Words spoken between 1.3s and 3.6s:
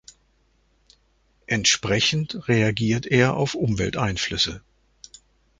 Entsprechend reagiert er auf